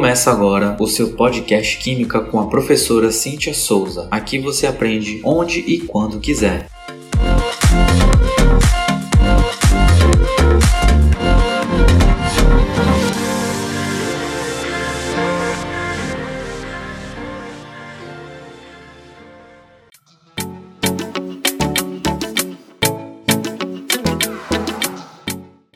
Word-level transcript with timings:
Começa 0.00 0.30
agora 0.30 0.78
o 0.80 0.86
seu 0.86 1.12
podcast 1.12 1.76
Química 1.76 2.22
com 2.22 2.40
a 2.40 2.46
professora 2.46 3.12
Cíntia 3.12 3.52
Souza. 3.52 4.08
Aqui 4.10 4.38
você 4.38 4.66
aprende 4.66 5.20
onde 5.22 5.60
e 5.60 5.78
quando 5.78 6.18
quiser. 6.18 6.70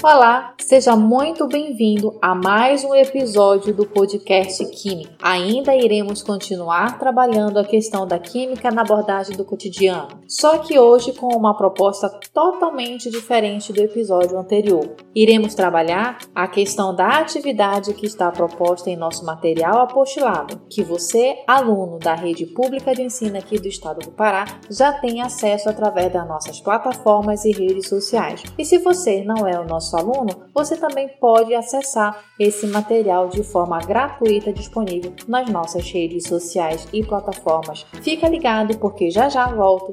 Olá, 0.06 0.52
seja 0.58 0.94
muito 0.94 1.48
bem-vindo 1.48 2.18
a 2.20 2.34
mais 2.34 2.84
um 2.84 2.94
episódio 2.94 3.72
do 3.72 3.86
podcast 3.86 4.62
Química. 4.66 5.14
Ainda 5.22 5.74
iremos 5.74 6.22
continuar 6.22 6.98
trabalhando 6.98 7.58
a 7.58 7.64
questão 7.64 8.06
da 8.06 8.18
química 8.18 8.70
na 8.70 8.82
abordagem 8.82 9.34
do 9.34 9.46
cotidiano, 9.46 10.20
só 10.28 10.58
que 10.58 10.78
hoje 10.78 11.14
com 11.14 11.28
uma 11.28 11.56
proposta 11.56 12.10
totalmente 12.34 13.10
diferente 13.10 13.72
do 13.72 13.80
episódio 13.80 14.38
anterior. 14.38 14.94
Iremos 15.14 15.54
trabalhar 15.54 16.18
a 16.34 16.46
questão 16.48 16.94
da 16.94 17.20
atividade 17.20 17.94
que 17.94 18.04
está 18.04 18.30
proposta 18.30 18.90
em 18.90 18.96
nosso 18.96 19.24
material 19.24 19.80
apostilado, 19.80 20.60
que 20.68 20.82
você, 20.82 21.42
aluno 21.46 21.98
da 21.98 22.14
rede 22.14 22.44
pública 22.44 22.94
de 22.94 23.04
ensino 23.04 23.38
aqui 23.38 23.58
do 23.58 23.68
estado 23.68 24.00
do 24.00 24.10
Pará, 24.10 24.44
já 24.68 24.92
tem 24.92 25.22
acesso 25.22 25.70
através 25.70 26.12
das 26.12 26.28
nossas 26.28 26.60
plataformas 26.60 27.46
e 27.46 27.52
redes 27.52 27.88
sociais. 27.88 28.42
E 28.58 28.66
se 28.66 28.76
você 28.76 29.24
não 29.24 29.48
é 29.48 29.58
o 29.58 29.64
nosso 29.64 29.93
nosso 29.94 29.96
aluno, 29.96 30.44
você 30.52 30.76
também 30.76 31.08
pode 31.20 31.54
acessar 31.54 32.24
esse 32.38 32.66
material 32.66 33.28
de 33.28 33.42
forma 33.42 33.78
gratuita 33.78 34.52
disponível 34.52 35.12
nas 35.28 35.48
nossas 35.48 35.88
redes 35.90 36.24
sociais 36.24 36.88
e 36.92 37.04
plataformas. 37.04 37.86
Fica 38.02 38.28
ligado 38.28 38.76
porque 38.78 39.10
já 39.10 39.28
já 39.28 39.46
volto. 39.46 39.92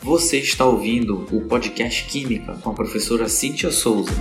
Você 0.00 0.38
está 0.38 0.64
ouvindo 0.64 1.26
o 1.32 1.48
podcast 1.48 2.04
Química 2.04 2.56
com 2.62 2.70
a 2.70 2.74
professora 2.74 3.28
Cíntia 3.28 3.72
Souza. 3.72 4.12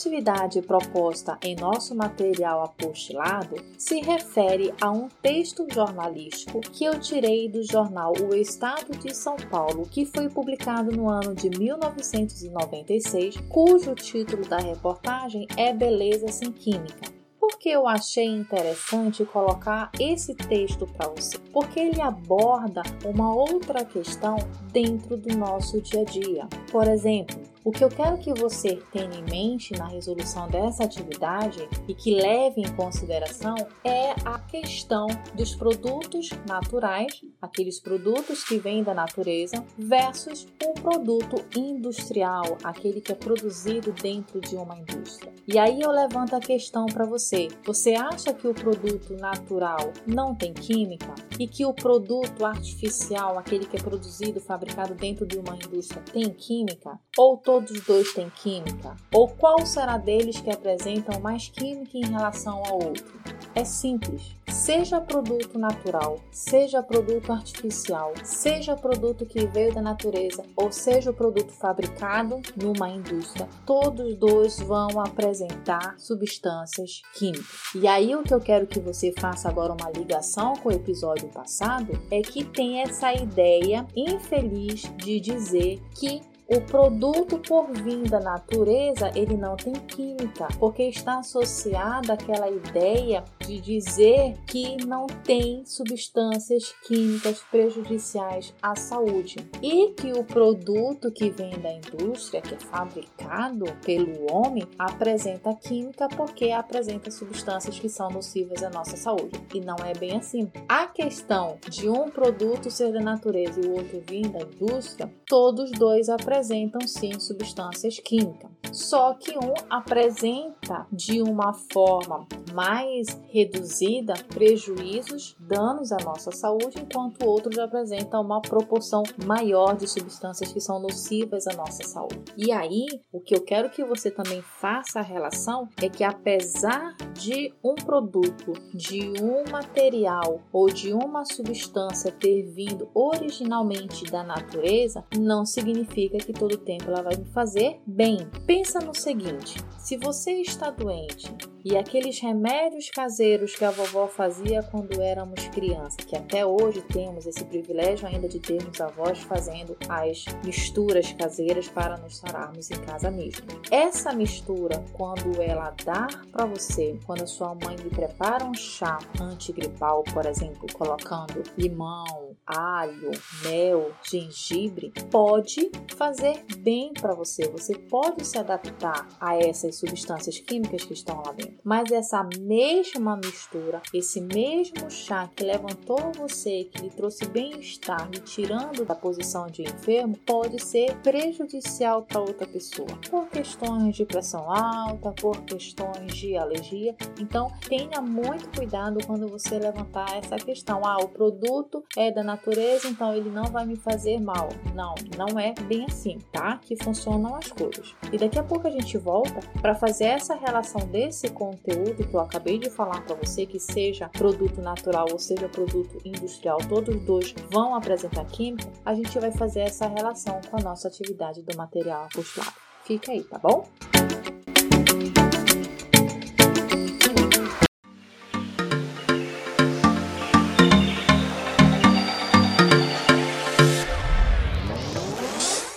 Atividade 0.00 0.62
proposta 0.62 1.36
em 1.42 1.54
nosso 1.54 1.94
material 1.94 2.64
apostilado 2.64 3.56
se 3.76 4.00
refere 4.00 4.72
a 4.80 4.90
um 4.90 5.10
texto 5.20 5.66
jornalístico 5.70 6.60
que 6.60 6.86
eu 6.86 6.98
tirei 6.98 7.50
do 7.50 7.62
jornal 7.62 8.14
O 8.18 8.34
Estado 8.34 8.96
de 8.96 9.14
São 9.14 9.36
Paulo, 9.36 9.86
que 9.90 10.06
foi 10.06 10.30
publicado 10.30 10.90
no 10.90 11.10
ano 11.10 11.34
de 11.34 11.50
1996, 11.50 13.36
cujo 13.50 13.94
título 13.94 14.48
da 14.48 14.56
reportagem 14.56 15.46
é 15.54 15.70
Beleza 15.70 16.28
sem 16.28 16.50
Química 16.50 17.20
que 17.60 17.68
eu 17.68 17.86
achei 17.86 18.24
interessante 18.24 19.22
colocar 19.26 19.90
esse 20.00 20.34
texto 20.34 20.86
para 20.86 21.08
você? 21.10 21.38
Porque 21.52 21.78
ele 21.78 22.00
aborda 22.00 22.82
uma 23.04 23.34
outra 23.34 23.84
questão 23.84 24.36
dentro 24.72 25.14
do 25.18 25.36
nosso 25.36 25.78
dia 25.82 26.00
a 26.00 26.04
dia. 26.04 26.48
Por 26.72 26.88
exemplo, 26.88 27.38
o 27.64 27.70
que 27.70 27.84
eu 27.84 27.88
quero 27.88 28.16
que 28.18 28.32
você 28.32 28.76
tenha 28.90 29.14
em 29.14 29.22
mente 29.24 29.76
na 29.76 29.86
resolução 29.86 30.48
dessa 30.48 30.84
atividade 30.84 31.68
e 31.86 31.94
que 31.94 32.14
leve 32.14 32.60
em 32.62 32.74
consideração 32.74 33.54
é 33.84 34.12
a 34.24 34.38
questão 34.38 35.06
dos 35.34 35.54
produtos 35.54 36.30
naturais, 36.46 37.22
aqueles 37.40 37.78
produtos 37.78 38.44
que 38.44 38.56
vêm 38.56 38.82
da 38.82 38.94
natureza, 38.94 39.64
versus 39.76 40.46
o 40.64 40.72
produto 40.80 41.44
industrial, 41.56 42.56
aquele 42.64 43.00
que 43.00 43.12
é 43.12 43.14
produzido 43.14 43.92
dentro 43.92 44.40
de 44.40 44.56
uma 44.56 44.78
indústria. 44.78 45.32
E 45.52 45.58
aí 45.58 45.80
eu 45.80 45.90
levanto 45.90 46.36
a 46.36 46.38
questão 46.38 46.86
para 46.86 47.04
você: 47.04 47.48
você 47.64 47.94
acha 47.94 48.32
que 48.32 48.46
o 48.46 48.54
produto 48.54 49.14
natural 49.14 49.92
não 50.06 50.32
tem 50.32 50.54
química 50.54 51.12
e 51.40 51.48
que 51.48 51.66
o 51.66 51.74
produto 51.74 52.46
artificial, 52.46 53.36
aquele 53.36 53.66
que 53.66 53.76
é 53.76 53.82
produzido, 53.82 54.40
fabricado 54.40 54.94
dentro 54.94 55.26
de 55.26 55.40
uma 55.40 55.56
indústria, 55.56 56.02
tem 56.12 56.30
química? 56.30 57.00
Ou 57.18 57.36
todos 57.36 57.80
dois 57.80 58.12
têm 58.12 58.30
química? 58.30 58.94
Ou 59.12 59.26
qual 59.26 59.66
será 59.66 59.98
deles 59.98 60.38
que 60.38 60.50
apresentam 60.50 61.20
mais 61.20 61.48
química 61.48 61.98
em 61.98 62.06
relação 62.06 62.62
ao 62.64 62.74
outro? 62.74 63.20
É 63.52 63.64
simples. 63.64 64.39
Seja 64.50 65.00
produto 65.00 65.58
natural, 65.58 66.18
seja 66.32 66.82
produto 66.82 67.32
artificial, 67.32 68.12
seja 68.24 68.76
produto 68.76 69.24
que 69.24 69.46
veio 69.46 69.72
da 69.72 69.80
natureza 69.80 70.44
ou 70.56 70.72
seja 70.72 71.10
o 71.10 71.14
produto 71.14 71.52
fabricado 71.52 72.40
numa 72.56 72.88
indústria, 72.88 73.48
todos 73.64 74.16
dois 74.16 74.58
vão 74.60 75.00
apresentar 75.00 75.94
substâncias 75.98 77.00
químicas. 77.14 77.46
E 77.74 77.86
aí 77.86 78.14
o 78.14 78.22
que 78.22 78.34
eu 78.34 78.40
quero 78.40 78.66
que 78.66 78.80
você 78.80 79.12
faça 79.18 79.48
agora 79.48 79.72
uma 79.72 79.90
ligação 79.90 80.54
com 80.54 80.68
o 80.68 80.72
episódio 80.72 81.28
passado 81.28 81.92
é 82.10 82.20
que 82.20 82.44
tem 82.44 82.82
essa 82.82 83.14
ideia 83.14 83.86
infeliz 83.96 84.82
de 84.96 85.20
dizer 85.20 85.80
que 85.94 86.20
o 86.52 86.60
produto 86.62 87.38
por 87.38 87.70
vir 87.70 88.10
da 88.10 88.18
natureza, 88.18 89.12
ele 89.14 89.36
não 89.36 89.54
tem 89.54 89.72
química, 89.72 90.48
porque 90.58 90.82
está 90.82 91.20
associada 91.20 92.14
àquela 92.14 92.50
ideia 92.50 93.22
de 93.50 93.60
dizer 93.60 94.36
que 94.46 94.76
não 94.86 95.08
tem 95.08 95.64
substâncias 95.66 96.72
químicas 96.86 97.40
prejudiciais 97.50 98.54
à 98.62 98.76
saúde 98.76 99.36
e 99.60 99.88
que 99.88 100.12
o 100.12 100.22
produto 100.22 101.10
que 101.10 101.30
vem 101.30 101.58
da 101.58 101.72
indústria, 101.72 102.40
que 102.40 102.54
é 102.54 102.58
fabricado 102.58 103.64
pelo 103.84 104.32
homem, 104.32 104.62
apresenta 104.78 105.52
química 105.54 106.08
porque 106.08 106.50
apresenta 106.50 107.10
substâncias 107.10 107.78
que 107.78 107.88
são 107.88 108.08
nocivas 108.10 108.62
à 108.62 108.70
nossa 108.70 108.96
saúde. 108.96 109.40
E 109.52 109.60
não 109.60 109.76
é 109.84 109.94
bem 109.94 110.16
assim. 110.16 110.50
A 110.68 110.86
questão 110.86 111.58
de 111.68 111.88
um 111.88 112.08
produto 112.08 112.70
ser 112.70 112.92
da 112.92 113.00
natureza 113.00 113.60
e 113.60 113.66
o 113.66 113.72
outro 113.72 114.00
vir 114.06 114.28
da 114.28 114.40
indústria, 114.40 115.12
todos 115.26 115.72
dois 115.72 116.08
apresentam 116.08 116.86
sim 116.86 117.18
substâncias 117.18 117.98
químicas. 117.98 118.49
Só 118.72 119.14
que 119.14 119.36
um 119.38 119.54
apresenta 119.68 120.86
de 120.92 121.22
uma 121.22 121.52
forma 121.52 122.26
mais 122.52 123.08
reduzida 123.28 124.14
prejuízos, 124.28 125.36
danos 125.40 125.92
à 125.92 125.96
nossa 125.98 126.30
saúde, 126.30 126.80
enquanto 126.80 127.24
outros 127.24 127.58
apresentam 127.58 128.22
uma 128.22 128.40
proporção 128.40 129.02
maior 129.24 129.76
de 129.76 129.88
substâncias 129.88 130.52
que 130.52 130.60
são 130.60 130.80
nocivas 130.80 131.46
à 131.46 131.54
nossa 131.54 131.84
saúde. 131.84 132.32
E 132.36 132.52
aí, 132.52 132.86
o 133.12 133.20
que 133.20 133.34
eu 133.34 133.42
quero 133.42 133.70
que 133.70 133.84
você 133.84 134.10
também 134.10 134.42
faça 134.42 135.00
a 135.00 135.02
relação 135.02 135.68
é 135.80 135.88
que 135.88 136.04
apesar 136.04 136.96
de 137.14 137.52
um 137.62 137.74
produto, 137.74 138.52
de 138.74 139.12
um 139.22 139.50
material 139.50 140.40
ou 140.52 140.68
de 140.68 140.92
uma 140.92 141.24
substância 141.24 142.12
ter 142.12 142.42
vindo 142.42 142.88
originalmente 142.94 144.04
da 144.10 144.22
natureza, 144.22 145.04
não 145.16 145.44
significa 145.44 146.18
que 146.18 146.32
todo 146.32 146.56
tempo 146.56 146.84
ela 146.88 147.02
vai 147.02 147.16
me 147.16 147.26
fazer 147.26 147.80
bem. 147.86 148.18
Pensa 148.60 148.78
no 148.78 148.94
seguinte: 148.94 149.56
se 149.78 149.96
você 149.96 150.32
está 150.42 150.68
doente 150.70 151.34
e 151.64 151.76
aqueles 151.76 152.18
remédios 152.20 152.90
caseiros 152.90 153.54
que 153.54 153.64
a 153.64 153.70
vovó 153.70 154.06
fazia 154.06 154.62
quando 154.62 155.00
éramos 155.00 155.46
crianças, 155.48 156.04
que 156.04 156.16
até 156.16 156.44
hoje 156.44 156.80
temos 156.82 157.26
esse 157.26 157.44
privilégio 157.44 158.06
ainda 158.06 158.28
de 158.28 158.38
termos 158.38 158.80
avós 158.80 159.18
fazendo 159.20 159.76
as 159.88 160.24
misturas 160.44 161.12
caseiras 161.12 161.68
para 161.68 161.96
nos 161.98 162.18
sararmos 162.18 162.70
em 162.70 162.80
casa 162.80 163.10
mesmo. 163.10 163.46
Essa 163.70 164.12
mistura, 164.12 164.82
quando 164.92 165.40
ela 165.40 165.74
dá 165.84 166.06
para 166.32 166.46
você, 166.46 166.98
quando 167.04 167.22
a 167.22 167.26
sua 167.26 167.54
mãe 167.54 167.76
lhe 167.76 167.90
prepara 167.90 168.44
um 168.44 168.54
chá 168.54 168.98
antigripal, 169.20 170.02
por 170.04 170.26
exemplo, 170.26 170.66
colocando 170.72 171.42
limão, 171.56 172.36
alho, 172.46 173.10
mel, 173.44 173.92
gengibre, 174.02 174.92
pode 175.10 175.70
fazer 175.96 176.44
bem 176.58 176.92
para 176.92 177.14
você. 177.14 177.48
Você 177.48 177.74
pode 177.74 178.26
se 178.26 178.38
adaptar 178.38 179.08
a 179.20 179.36
essas 179.36 179.76
substâncias 179.76 180.38
químicas 180.38 180.84
que 180.84 180.94
estão 180.94 181.22
lá 181.24 181.32
dentro. 181.32 181.49
Mas 181.64 181.90
essa 181.90 182.26
mesma 182.38 183.16
mistura, 183.16 183.82
esse 183.92 184.20
mesmo 184.20 184.90
chá 184.90 185.28
que 185.34 185.44
levantou 185.44 186.12
você, 186.16 186.64
que 186.64 186.82
lhe 186.82 186.90
trouxe 186.90 187.26
bem-estar, 187.26 188.08
lhe 188.10 188.20
tirando 188.20 188.84
da 188.84 188.94
posição 188.94 189.46
de 189.46 189.62
enfermo, 189.62 190.16
pode 190.26 190.62
ser 190.62 190.96
prejudicial 190.96 192.02
para 192.02 192.20
outra 192.20 192.46
pessoa, 192.46 192.88
por 193.10 193.28
questões 193.28 193.96
de 193.96 194.04
pressão 194.04 194.50
alta, 194.50 195.12
por 195.12 195.40
questões 195.42 196.14
de 196.14 196.36
alergia. 196.36 196.96
Então, 197.18 197.52
tenha 197.68 198.00
muito 198.00 198.48
cuidado 198.56 198.98
quando 199.06 199.28
você 199.28 199.58
levantar 199.58 200.16
essa 200.16 200.36
questão. 200.36 200.82
Ah, 200.84 200.98
o 200.98 201.08
produto 201.08 201.84
é 201.96 202.10
da 202.10 202.22
natureza, 202.22 202.88
então 202.88 203.14
ele 203.14 203.30
não 203.30 203.44
vai 203.44 203.66
me 203.66 203.76
fazer 203.76 204.20
mal. 204.20 204.48
Não, 204.74 204.94
não 205.16 205.38
é 205.38 205.54
bem 205.66 205.84
assim, 205.84 206.18
tá? 206.32 206.58
Que 206.58 206.76
funcionam 206.76 207.34
as 207.36 207.50
coisas. 207.52 207.94
E 208.12 208.18
daqui 208.18 208.38
a 208.38 208.42
pouco 208.42 208.66
a 208.66 208.70
gente 208.70 208.96
volta 208.98 209.40
para 209.60 209.74
fazer 209.74 210.04
essa 210.04 210.34
relação 210.34 210.86
desse 210.86 211.28
conteúdo 211.40 212.06
que 212.06 212.14
eu 212.14 212.20
acabei 212.20 212.58
de 212.58 212.68
falar 212.68 213.00
para 213.00 213.16
você, 213.16 213.46
que 213.46 213.58
seja 213.58 214.10
produto 214.10 214.60
natural 214.60 215.06
ou 215.10 215.18
seja 215.18 215.48
produto 215.48 215.96
industrial, 216.04 216.58
todos 216.68 216.94
dois 217.00 217.34
vão 217.50 217.74
apresentar 217.74 218.26
química, 218.26 218.70
a 218.84 218.94
gente 218.94 219.18
vai 219.18 219.32
fazer 219.32 219.60
essa 219.60 219.88
relação 219.88 220.38
com 220.50 220.58
a 220.58 220.62
nossa 220.62 220.88
atividade 220.88 221.40
do 221.40 221.56
material 221.56 222.04
apostolado. 222.04 222.52
Fica 222.84 223.10
aí, 223.10 223.24
tá 223.24 223.38
bom? 223.38 223.66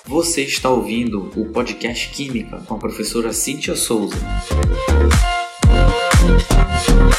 Você 0.06 0.44
está 0.44 0.70
ouvindo 0.70 1.32
o 1.38 1.52
podcast 1.52 2.10
Química 2.10 2.60
com 2.68 2.76
a 2.76 2.78
professora 2.78 3.32
Cíntia 3.32 3.76
Souza. 3.76 4.18
Thank 6.86 7.13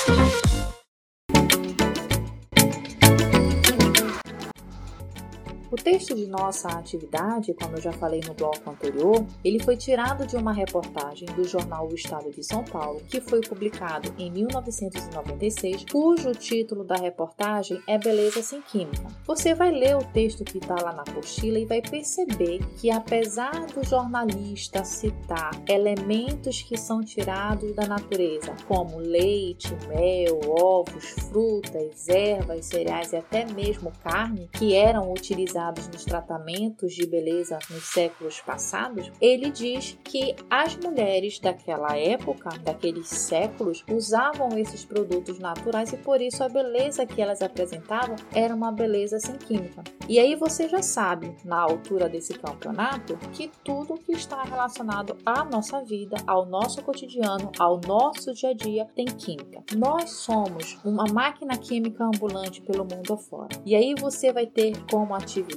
O 5.74 5.76
texto 5.76 6.14
de 6.14 6.28
nossa 6.28 6.68
atividade, 6.68 7.52
como 7.52 7.74
eu 7.74 7.80
já 7.82 7.90
falei 7.90 8.20
no 8.24 8.32
bloco 8.32 8.70
anterior, 8.70 9.26
ele 9.42 9.60
foi 9.60 9.76
tirado 9.76 10.24
de 10.24 10.36
uma 10.36 10.52
reportagem 10.52 11.26
do 11.34 11.42
jornal 11.42 11.88
O 11.88 11.94
Estado 11.96 12.30
de 12.30 12.44
São 12.44 12.62
Paulo, 12.62 13.02
que 13.08 13.20
foi 13.20 13.40
publicado 13.40 14.14
em 14.16 14.30
1996, 14.30 15.84
cujo 15.90 16.30
título 16.30 16.84
da 16.84 16.94
reportagem 16.94 17.82
é 17.88 17.98
Beleza 17.98 18.40
sem 18.40 18.62
Química. 18.62 19.08
Você 19.26 19.52
vai 19.52 19.72
ler 19.72 19.96
o 19.96 20.04
texto 20.12 20.44
que 20.44 20.58
está 20.58 20.76
lá 20.76 20.92
na 20.92 21.02
apostila 21.02 21.58
e 21.58 21.66
vai 21.66 21.82
perceber 21.82 22.60
que, 22.76 22.92
apesar 22.92 23.66
do 23.66 23.84
jornalista 23.84 24.84
citar 24.84 25.60
elementos 25.68 26.62
que 26.62 26.78
são 26.78 27.02
tirados 27.02 27.74
da 27.74 27.84
natureza, 27.84 28.54
como 28.68 28.98
leite, 28.98 29.76
mel, 29.88 30.38
ovos, 30.56 31.04
frutas, 31.28 32.08
ervas, 32.08 32.66
cereais 32.66 33.12
e 33.12 33.16
até 33.16 33.44
mesmo 33.44 33.90
carne, 34.04 34.48
que 34.52 34.72
eram 34.76 35.10
utilizados 35.10 35.63
utilizados 35.64 35.88
nos 35.88 36.04
tratamentos 36.04 36.92
de 36.92 37.06
beleza 37.06 37.58
nos 37.70 37.84
séculos 37.84 38.40
passados, 38.40 39.10
ele 39.20 39.50
diz 39.50 39.98
que 40.04 40.34
as 40.50 40.76
mulheres 40.76 41.38
daquela 41.38 41.96
época, 41.96 42.50
daqueles 42.62 43.08
séculos, 43.08 43.84
usavam 43.90 44.58
esses 44.58 44.84
produtos 44.84 45.38
naturais 45.38 45.92
e 45.92 45.96
por 45.96 46.20
isso 46.20 46.42
a 46.42 46.48
beleza 46.48 47.06
que 47.06 47.22
elas 47.22 47.40
apresentavam 47.40 48.16
era 48.34 48.54
uma 48.54 48.72
beleza 48.72 49.18
sem 49.18 49.36
química. 49.36 49.82
E 50.08 50.18
aí 50.18 50.34
você 50.34 50.68
já 50.68 50.82
sabe, 50.82 51.34
na 51.44 51.58
altura 51.58 52.08
desse 52.08 52.34
campeonato, 52.34 53.16
que 53.32 53.50
tudo 53.64 53.94
que 53.94 54.12
está 54.12 54.42
relacionado 54.42 55.16
à 55.24 55.44
nossa 55.44 55.82
vida, 55.82 56.16
ao 56.26 56.44
nosso 56.44 56.82
cotidiano, 56.82 57.50
ao 57.58 57.80
nosso 57.80 58.34
dia 58.34 58.50
a 58.50 58.54
dia 58.54 58.86
tem 58.94 59.06
química. 59.06 59.62
Nós 59.76 60.10
somos 60.10 60.78
uma 60.84 61.04
máquina 61.04 61.56
química 61.56 62.04
ambulante 62.04 62.60
pelo 62.60 62.84
mundo 62.84 63.14
afora. 63.14 63.56
E 63.64 63.74
aí 63.74 63.94
você 63.98 64.32
vai 64.32 64.46
ter 64.46 64.74
como 64.90 65.14
atividade 65.14 65.53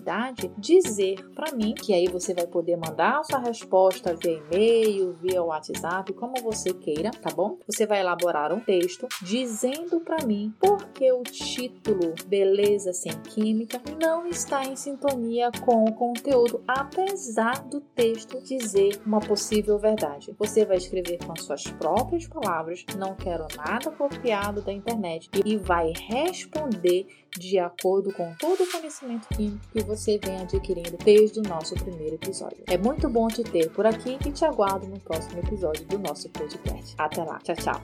dizer 0.58 1.26
para 1.36 1.54
mim, 1.54 1.74
que 1.74 1.94
aí 1.94 2.08
você 2.08 2.34
vai 2.34 2.48
poder 2.48 2.78
mandar 2.78 3.20
a 3.20 3.24
sua 3.24 3.40
resposta 3.40 4.16
via 4.16 4.34
e-mail, 4.34 5.14
via 5.14 5.44
WhatsApp, 5.44 6.14
como 6.14 6.34
você 6.42 6.74
queira, 6.74 7.12
tá 7.12 7.30
bom? 7.34 7.58
Você 7.68 7.86
vai 7.86 8.00
elaborar 8.00 8.54
um 8.54 8.60
texto 8.60 9.08
dizendo 9.22 10.00
para 10.02 10.26
mim 10.26 10.54
por 10.60 10.88
que 10.90 11.12
o 11.12 11.24
título 11.24 12.14
Beleza 12.28 12.94
sem 12.94 13.14
Química 13.22 13.82
não 14.00 14.26
está 14.28 14.64
em 14.64 14.76
sintonia 14.76 15.52
com 15.66 15.84
o 15.84 15.94
conteúdo, 15.94 16.64
apesar 16.68 17.64
do 17.66 17.82
texto 17.82 18.42
dizer 18.42 19.00
uma 19.06 19.20
possível 19.20 19.78
verdade. 19.78 20.36
Você 20.38 20.66
vai 20.66 20.78
escrever 20.78 21.20
com 21.26 21.34
as 21.34 21.42
suas 21.42 21.64
próprias 21.64 22.28
palavras, 22.28 22.86
não 22.98 23.16
quero 23.16 23.48
nada 23.56 23.92
copiado 23.92 24.62
da 24.62 24.72
internet, 24.72 25.30
e 25.46 25.58
vai 25.58 25.94
responder 26.10 27.08
de 27.38 27.60
acordo 27.60 28.12
com 28.14 28.34
todo 28.40 28.64
o 28.64 28.72
conhecimento 28.72 29.28
químico 29.30 29.60
que 29.72 29.84
você 29.84 30.20
vem 30.24 30.38
adquirindo 30.38 30.98
desde 31.04 31.40
o 31.40 31.44
nosso 31.44 31.76
primeiro 31.76 32.16
episódio. 32.16 32.64
É 32.68 32.78
muito 32.78 33.08
bom 33.10 33.28
te 33.28 33.44
ter 33.44 33.70
por 33.70 33.86
aqui 33.86 34.18
e 34.26 34.32
te 34.32 34.46
aguardo 34.46 34.88
no 34.88 35.00
próximo 35.00 35.40
episódio 35.40 35.86
do 35.86 36.00
nosso 36.00 36.30
podcast. 36.30 36.96
Até 36.98 37.24
lá, 37.24 37.40
tchau, 37.40 37.56
tchau. 37.56 37.82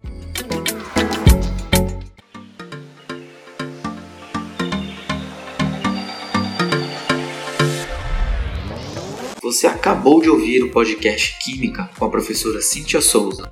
Você 9.42 9.68
acabou 9.68 10.22
de 10.22 10.30
ouvir 10.30 10.64
o 10.64 10.72
podcast 10.72 11.38
Química 11.44 11.90
com 12.00 12.06
a 12.06 12.10
professora 12.10 12.62
Cíntia 12.62 13.02
Souza. 13.02 13.50